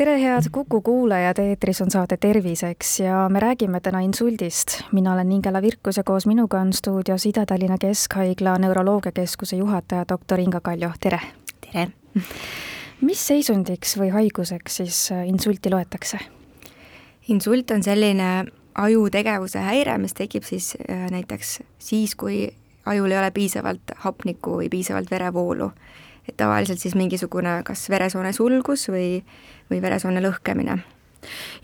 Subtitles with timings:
[0.00, 4.80] tere, head Kuku kuulajad, eetris on saade Terviseks ja me räägime täna insuldist.
[4.92, 10.60] mina olen Ingela Virkus ja koos minuga on stuudios Ida-Tallinna Keskhaigla neuroloogiakeskuse juhataja doktor Inga
[10.60, 11.20] Kaljo, tere!
[11.60, 11.88] tere!
[13.00, 16.18] mis seisundiks või haiguseks siis insulti loetakse?
[17.28, 22.48] insult on selline ajutegevuse häire, mis tekib siis äh, näiteks siis, kui
[22.86, 25.70] ajul ei ole piisavalt hapnikku või piisavalt verevoolu.
[26.30, 29.20] Et tavaliselt siis mingisugune kas veresoone sulgus või,
[29.70, 30.80] või veresoone lõhkemine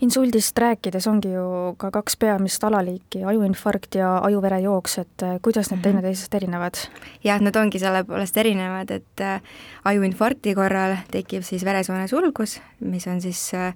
[0.05, 5.79] insuldist rääkides ongi ju ka kaks peamist alaliiki, ajuinfarkt ja ajuverejooks, et äh, kuidas need
[5.79, 5.85] mhm.
[5.87, 6.81] teineteisest erinevad?
[7.23, 9.41] jah, nad ongi selle poolest erinevad, et äh,
[9.89, 13.73] ajuinfarkti korral tekib siis veresoone sulgus, mis on siis Äh,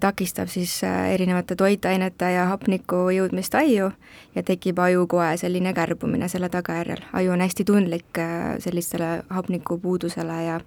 [0.00, 3.90] takistab siis äh, erinevate toitainete ja hapniku jõudmist aiu
[4.34, 7.02] ja tekib ajukoe selline kärbumine selle tagajärjel.
[7.12, 10.60] aju on hästi tundlik äh, sellistele hapnikupuudusele ja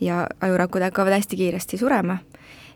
[0.00, 2.18] ja ajurakud hakkavad hästi kiiresti surema.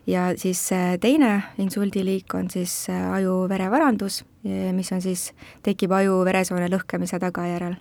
[0.07, 0.69] ja siis
[0.99, 4.25] teine insuldiliik on siis ajuverevarandus,
[4.71, 7.75] mis on siis, tekib aju veresoone lõhkemise tagajärjel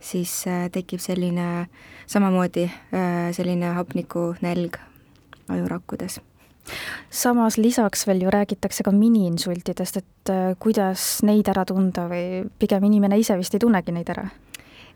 [0.00, 1.68] siis tekib selline
[2.06, 2.70] samamoodi
[3.32, 4.76] selline hapnikunälg
[5.48, 6.20] ajurakkudes
[7.10, 12.84] samas lisaks veel ju räägitakse ka miniinsultidest, et äh, kuidas neid ära tunda või pigem
[12.88, 14.28] inimene ise vist ei tunnegi neid ära?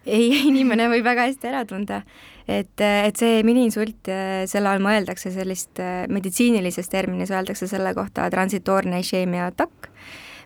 [0.07, 2.03] ei, inimene võib väga hästi ära tunda,
[2.47, 8.29] et, äh, et see miniinsult, äh, selle all mõeldakse sellist meditsiinilises terminis öeldakse selle kohta
[8.31, 9.93] transitoorne išeemia atakk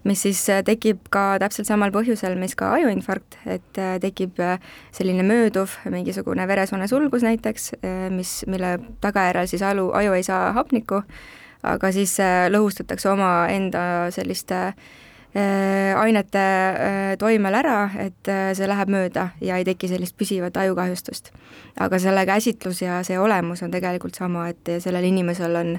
[0.06, 4.60] mis siis äh, tekib ka täpselt samal põhjusel, mis ka ajuinfarkt, et äh, tekib äh,
[4.94, 7.72] selline mööduv mingisugune veresoone sulgus näiteks,
[8.14, 11.02] mis, mille tagajärjel siis aju, aju ei saa hapnikku,
[11.66, 12.14] aga siis
[12.52, 13.82] lõhustatakse omaenda
[14.14, 14.60] selliste
[15.36, 16.42] ainete
[17.20, 21.30] toimel ära, et see läheb mööda ja ei teki sellist püsivat ajukahjustust.
[21.80, 25.78] aga selle käsitlus ja see olemus on tegelikult sama, et sellel inimesel on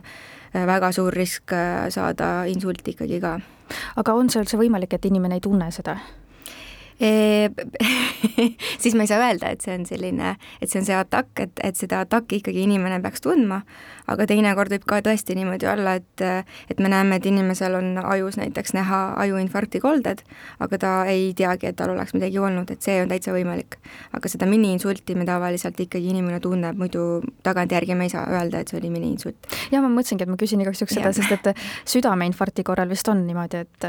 [0.54, 1.54] väga suur risk
[1.90, 3.40] saada insulti ikkagi ka
[3.96, 5.98] aga on see üldse võimalik, et inimene ei tunne seda?
[8.82, 11.62] siis ma ei saa öelda, et see on selline, et see on see atakk, et,
[11.64, 13.62] et seda atakki ikkagi inimene peaks tundma,
[14.10, 16.24] aga teinekord võib ka tõesti niimoodi olla, et
[16.72, 20.24] et me näeme, et inimesel on ajus näiteks näha ajuinfarkti kolded,
[20.64, 23.78] aga ta ei teagi, et tal oleks midagi olnud, et see on täitsa võimalik.
[24.18, 28.74] aga seda miniinsulti me tavaliselt ikkagi inimene tunneb, muidu tagantjärgi me ei saa öelda, et
[28.74, 29.54] see oli miniinsult.
[29.72, 33.26] jah, ma mõtlesingi, et ma küsin igaks juhuks seda, sest et südameinfarkti korral vist on
[33.28, 33.88] niimoodi, et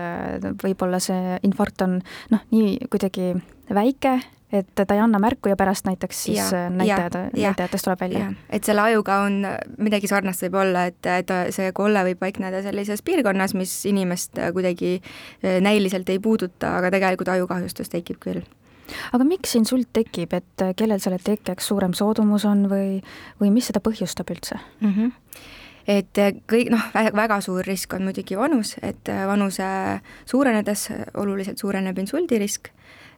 [0.63, 1.99] võib-olla see infarkt on
[2.35, 3.33] noh, nii kuidagi
[3.75, 4.19] väike,
[4.53, 8.33] et ta ei anna märku ja pärast näiteks siis ja, näitajad, näitajatest tuleb välja.
[8.51, 9.43] et selle ajuga on
[9.79, 14.99] midagi sarnast võib olla, et, et see kolle võib paikneda sellises piirkonnas, mis inimest kuidagi
[15.43, 18.43] näiliselt ei puuduta, aga tegelikult ajukahjustus tekib küll
[19.13, 23.03] aga miks insult tekib, et kellel selle tekkeks suurem soodumus on või,
[23.41, 24.93] või mis seda põhjustab üldse mm?
[24.93, 25.57] -hmm
[25.89, 29.69] et kõik noh, väga suur risk on muidugi vanus, et vanuse
[30.29, 32.69] suurenedes oluliselt suureneb insuldirisk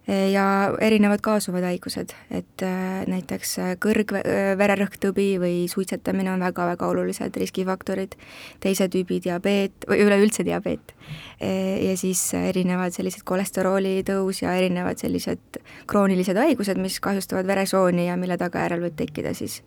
[0.08, 0.44] ja
[0.80, 8.16] erinevad kaasuvad haigused, et äh, näiteks äh, kõrgvererõhktõbi või suitsetamine on väga-väga olulised riskifaktorid,
[8.64, 10.94] teise tüübi diabeet või üleüldse diabeet.
[11.40, 18.16] Ja siis erinevad sellised kolesterooli tõus ja erinevad sellised kroonilised haigused, mis kahjustavad veresooni ja
[18.20, 19.62] mille tagajärjel võib tekkida siis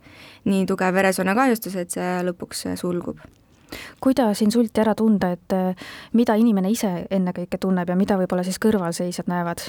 [0.45, 3.23] nii tugev veresoone kahjustus, et see lõpuks sulgub
[4.03, 5.55] kuidas insulti ära tunda, et
[6.13, 9.65] mida inimene ise ennekõike tunneb ja mida võib-olla siis kõrvalseisjad näevad?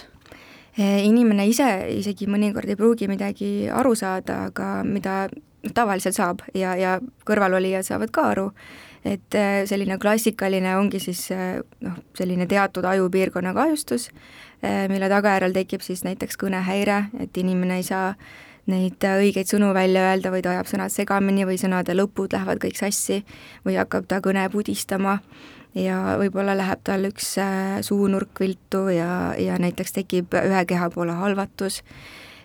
[0.74, 5.28] Eh, inimene ise isegi mõnikord ei pruugi midagi aru saada, aga mida
[5.74, 6.96] tavaliselt saab ja, ja
[7.28, 8.48] kõrvalolijad saavad ka aru,
[9.06, 14.08] et eh, selline klassikaline ongi siis eh, noh, selline teatud ajupiirkonna kahjustus,
[14.64, 18.14] mille tagajärjel tekib siis näiteks kõnehäire, et inimene ei saa
[18.72, 23.20] neid õigeid sõnu välja öelda ta ajab sõnad segamini või sõnade lõpud lähevad kõik sassi
[23.66, 25.18] või hakkab ta kõne pudistama
[25.74, 31.16] ja võib-olla läheb tal üks äh, suunurk viltu ja, ja näiteks tekib ühe keha poole
[31.18, 31.80] halvatus,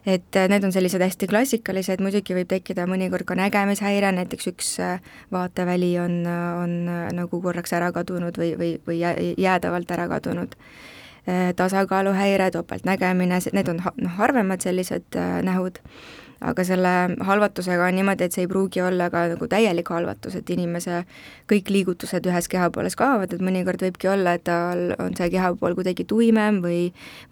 [0.06, 4.72] et äh, need on sellised hästi klassikalised, muidugi võib tekkida mõnikord ka nägemishäire, näiteks üks
[4.84, 5.04] äh,
[5.34, 6.22] vaateväli on,
[6.64, 6.78] on
[7.16, 9.02] nagu korraks ära kadunud või, või, või
[9.38, 10.56] jäädavalt ära kadunud.
[11.56, 15.78] tasakaaluhäire, topeltnägemine, need on noh, harvemad sellised nähud
[16.42, 16.92] aga selle
[17.26, 21.04] halvatusega on niimoodi, et see ei pruugi olla ka nagu täielik halvatus, et inimese
[21.52, 26.08] kõik liigutused ühes kehapooles kaovad, et mõnikord võibki olla, et tal on see kehapool kuidagi
[26.08, 26.82] tuimem või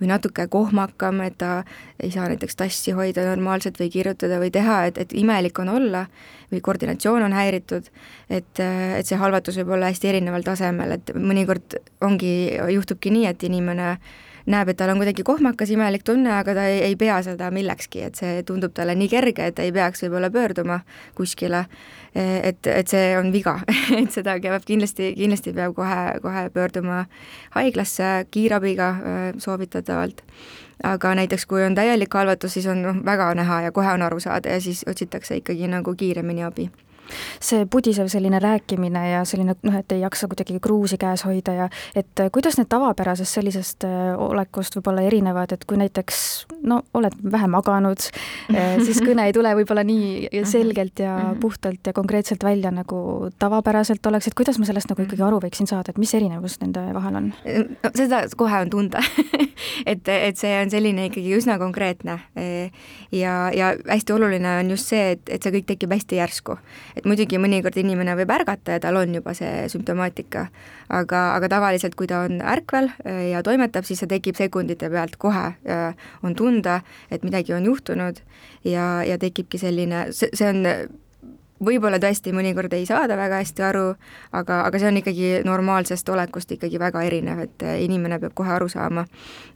[0.01, 1.63] või natuke kohmakam, et ta
[2.03, 6.05] ei saa näiteks tassi hoida normaalselt või kirjutada või teha, et, et imelik on olla
[6.51, 7.89] või koordinatsioon on häiritud,
[8.29, 12.33] et, et see halvatus võib olla hästi erineval tasemel, et mõnikord ongi,
[12.75, 13.97] juhtubki nii, et inimene
[14.47, 18.03] näeb, et tal on kuidagi kohmakas, imelik tunne, aga ta ei, ei pea seda millekski,
[18.07, 20.79] et see tundub talle nii kerge, et ei peaks võib-olla pöörduma
[21.17, 21.65] kuskile.
[22.17, 23.59] et, et see on viga
[24.01, 27.05] et seda peab kindlasti, kindlasti peab kohe, kohe pöörduma
[27.53, 28.95] haiglasse kiirabiga
[29.37, 30.23] soovitatavalt
[30.83, 34.19] aga näiteks kui on täielik halvatus, siis on noh, väga näha ja kohe on aru
[34.19, 36.69] saada ja siis otsitakse ikkagi nagu kiiremini abi
[37.39, 41.69] see pudisev selline rääkimine ja selline noh, et ei jaksa kuidagi kruusi käes hoida ja
[41.95, 46.19] et äh, kuidas need tavapärasest sellisest äh, olekust võib-olla erinevad, et kui näiteks
[46.67, 48.07] no oled vähe maganud,
[48.53, 50.49] äh, siis kõne ei tule võib-olla nii mhm.
[50.49, 51.39] selgelt ja mhm.
[51.43, 55.69] puhtalt ja konkreetselt välja, nagu tavapäraselt oleks, et kuidas ma sellest nagu ikkagi aru võiksin
[55.69, 57.31] saada, et mis erinevus nende vahel on?
[57.83, 59.03] no seda kohe on tunda
[59.91, 62.19] et, et see on selline ikkagi üsna konkreetne
[63.13, 66.57] ja, ja hästi oluline on just see, et, et see kõik tekib hästi järsku
[66.97, 70.47] et muidugi mõnikord inimene võib ärgata ja tal on juba see sümptomaatika,
[70.89, 75.17] aga, aga tavaliselt, kui ta on ärkvel äh, ja toimetab, siis see tekib sekundite pealt
[75.21, 78.21] kohe, äh, on tunda, et midagi on juhtunud
[78.67, 80.65] ja, ja tekibki selline, see, see on
[81.63, 83.85] võib-olla tõesti mõnikord ei saada väga hästi aru,
[84.37, 88.53] aga, aga see on ikkagi normaalsest olekust ikkagi väga erinev, et äh, inimene peab kohe
[88.53, 89.05] aru saama,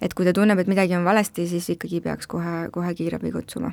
[0.01, 3.71] et kui ta tunneb, et midagi on valesti, siis ikkagi peaks kohe, kohe kiirabi kutsuma.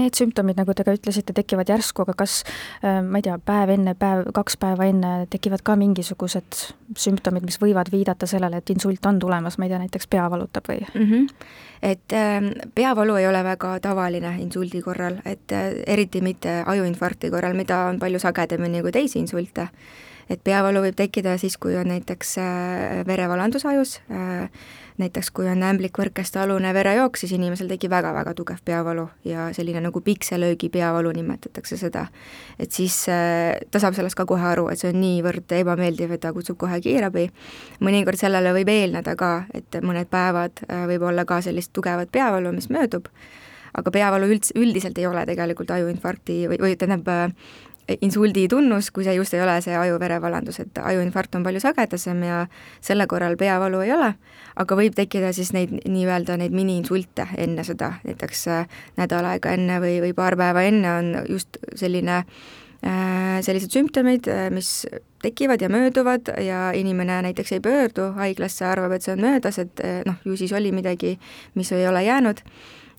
[0.00, 2.42] Need sümptomid, nagu te ka ütlesite, tekivad järsku, aga kas
[2.82, 6.62] äh, ma ei tea, päev enne, päev, kaks päeva enne tekivad ka mingisugused
[6.98, 10.68] sümptomid, mis võivad viidata sellele, et insult on tulemas, ma ei tea, näiteks pea valutab
[10.68, 11.10] või mm?
[11.10, 17.30] -hmm et ähm, peavalu ei ole väga tavaline insuldi korral, et äh, eriti mitte ajuinfarkti
[17.30, 19.68] korral, mida on palju sagedamini kui teisi insulte.
[20.30, 24.48] Et peavalu võib tekkida siis, kui on näiteks äh, verevalandus ajus, äh,
[25.00, 29.80] näiteks kui on ämblik võrkeste alune verejooks, siis inimesel tekib väga-väga tugev peavalu ja selline
[29.84, 32.06] nagu pikselöögi peavalu nimetatakse seda.
[32.58, 36.20] et siis äh, ta saab sellest ka kohe aru, et see on niivõrd ebameeldiv, et
[36.20, 37.28] ta kutsub kohe kiirabi.
[37.80, 42.70] mõnikord sellele võib eelneda ka, et mõned päevad võib olla ka sellist tugevat peavalu, mis
[42.70, 43.08] möödub,
[43.74, 47.32] aga peavalu üldse, üldiselt ei ole tegelikult ajuinfarkti või, või tähendab
[48.00, 52.38] insuldi tunnus, kui see just ei ole see aju-verevalandus, et ajuinfarkt on palju sagedasem ja
[52.84, 54.12] selle korral peavalu ei ole,
[54.62, 59.80] aga võib tekkida siis neid nii-öelda neid miniinsulte enne seda, näiteks äh, nädal aega enne
[59.82, 64.84] või, või paar päeva enne on just selline äh, sellised sümptomid, äh, mis
[65.22, 69.82] tekivad ja mööduvad ja inimene näiteks ei pöördu haiglasse, arvab, et see on möödas, et
[70.06, 71.16] noh, ju siis oli midagi,
[71.58, 72.42] mis ei ole jäänud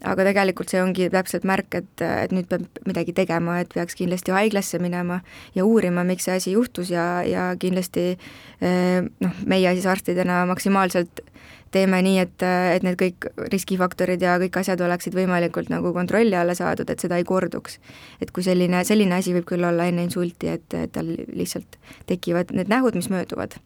[0.03, 4.35] aga tegelikult see ongi täpselt märk, et, et nüüd peab midagi tegema, et peaks kindlasti
[4.35, 5.21] haiglasse minema
[5.55, 11.23] ja uurima, miks see asi juhtus ja, ja kindlasti eh, noh, meie siis arstidena maksimaalselt
[11.73, 16.55] teeme nii, et, et need kõik riskifaktorid ja kõik asjad oleksid võimalikult nagu kontrolli alla
[16.57, 17.79] saadud, et seda ei korduks.
[18.21, 21.79] et kui selline, selline asi võib küll olla enne insulti, et, et tal lihtsalt
[22.09, 23.57] tekivad need nähud, mis mööduvad.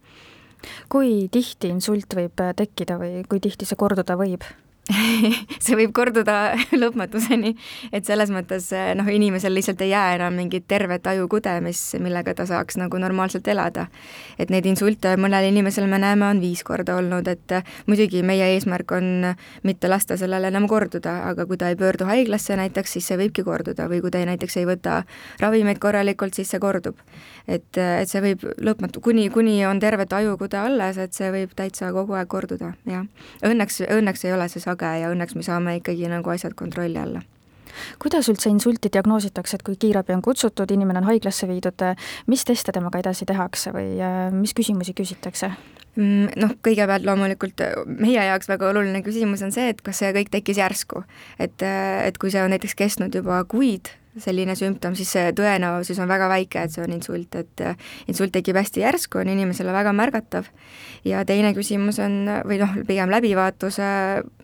[0.90, 4.48] kui tihti insult võib tekkida või kui tihti see korduda võib?
[5.64, 7.54] see võib korduda lõpmatuseni,
[7.92, 12.34] et selles mõttes eh, noh, inimesel lihtsalt ei jää enam mingit tervet ajukude, mis, millega
[12.38, 13.88] ta saaks nagu normaalselt elada.
[14.40, 18.54] et neid insulte mõnel inimesel me näeme, on viis korda olnud, et eh, muidugi meie
[18.56, 19.34] eesmärk on
[19.68, 23.44] mitte lasta sellele enam korduda, aga kui ta ei pöördu haiglasse näiteks, siis see võibki
[23.48, 25.02] korduda või kui ta ei, näiteks ei võta
[25.44, 26.96] ravimeid korralikult, siis see kordub.
[27.48, 31.52] et, eh, et see võib lõpmatu, kuni, kuni on tervet ajukude alles, et see võib
[31.56, 33.06] täitsa kogu aeg korduda, jah.
[33.44, 37.02] Õnneks, õnneks ei ole see sagedus lage ja õnneks me saame ikkagi nagu asjad kontrolli
[37.02, 37.24] alla
[38.02, 41.84] kuidas üldse insulti diagnoositakse, et kui kiirabi on kutsutud, inimene on haiglasse viidud,
[42.26, 44.00] mis teste temaga edasi tehakse või
[44.34, 45.52] mis küsimusi küsitakse?
[45.98, 50.30] Mm, noh, kõigepealt loomulikult meie jaoks väga oluline küsimus on see, et kas see kõik
[50.34, 51.04] tekkis järsku.
[51.40, 53.90] et, et kui see on näiteks kestnud juba kuid,
[54.24, 58.34] selline sümptom, siis see tõenäosus on väga väike, et see on insult, et äh, insult
[58.36, 60.50] tekib hästi järsku, on inimesele väga märgatav.
[61.06, 63.90] ja teine küsimus on, või noh, pigem läbivaatuse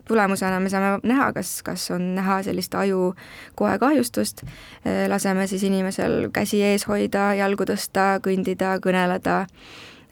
[0.08, 3.14] tulemusena me saame näha, kas, kas on näha sellist aju
[3.58, 9.44] koekahjustust, äh, laseme siis inimesel käsi ees hoida, jalgu tõsta, kõndida, kõneleda,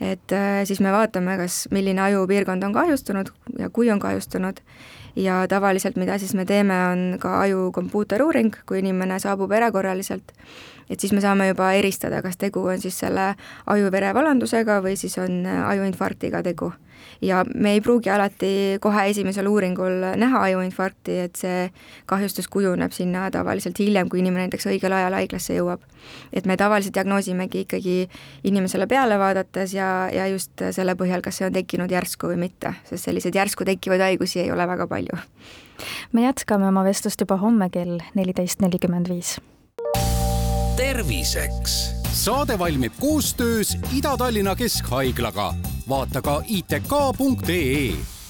[0.00, 4.62] et äh, siis me vaatame, kas, milline ajupiirkond on kahjustunud ja kui on kahjustunud
[5.16, 10.32] ja tavaliselt, mida siis me teeme, on ka aju kompuuteruuring, kui inimene saabub erakorraliselt,
[10.90, 13.32] et siis me saame juba eristada, kas tegu on siis selle
[13.66, 16.72] aju-verevalandusega või siis on ajuinfarktiga tegu.
[17.22, 21.70] Ja me ei pruugi alati kohe esimesel uuringul näha ajuinfarkti, et see
[22.06, 25.80] kahjustus kujuneb sinna tavaliselt hiljem, kui inimene näiteks õigel ajal haiglasse jõuab.
[26.32, 27.96] et me tavaliselt diagnoosimegi ikkagi
[28.44, 32.74] inimesele peale vaadates ja, ja just selle põhjal, kas see on tekkinud järsku või mitte,
[32.88, 35.22] sest selliseid järsku tekkivaid haigusi ei ole väga palju.
[36.12, 39.38] me jätkame oma vestlust juba homme kell neliteist nelikümmend viis.
[40.76, 45.54] terviseks saade valmib koostöös Ida-Tallinna Keskhaiglaga.
[45.88, 48.21] Vaata ka itk.ee